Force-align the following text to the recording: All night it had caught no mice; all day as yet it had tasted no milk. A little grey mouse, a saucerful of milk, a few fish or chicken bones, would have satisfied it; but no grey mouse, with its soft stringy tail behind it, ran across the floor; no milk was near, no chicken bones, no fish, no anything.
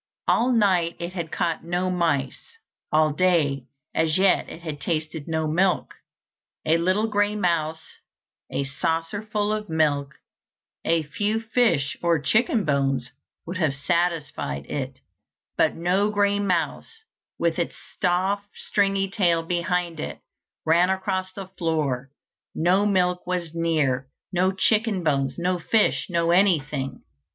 All 0.27 0.51
night 0.51 0.95
it 0.99 1.13
had 1.13 1.31
caught 1.31 1.63
no 1.63 1.91
mice; 1.91 2.57
all 2.91 3.13
day 3.13 3.67
as 3.93 4.17
yet 4.17 4.49
it 4.49 4.63
had 4.63 4.81
tasted 4.81 5.27
no 5.27 5.47
milk. 5.47 5.93
A 6.65 6.77
little 6.79 7.05
grey 7.05 7.35
mouse, 7.35 7.97
a 8.49 8.63
saucerful 8.63 9.53
of 9.53 9.69
milk, 9.69 10.15
a 10.83 11.03
few 11.03 11.39
fish 11.39 11.97
or 12.01 12.17
chicken 12.17 12.65
bones, 12.65 13.11
would 13.45 13.57
have 13.57 13.75
satisfied 13.75 14.65
it; 14.65 15.01
but 15.55 15.75
no 15.75 16.09
grey 16.09 16.39
mouse, 16.39 17.03
with 17.37 17.59
its 17.59 17.77
soft 18.01 18.47
stringy 18.55 19.07
tail 19.07 19.43
behind 19.43 19.99
it, 19.99 20.19
ran 20.65 20.89
across 20.89 21.31
the 21.31 21.45
floor; 21.59 22.09
no 22.55 22.87
milk 22.87 23.27
was 23.27 23.53
near, 23.53 24.07
no 24.33 24.51
chicken 24.51 25.03
bones, 25.03 25.37
no 25.37 25.59
fish, 25.59 26.07
no 26.09 26.31
anything. 26.31 27.03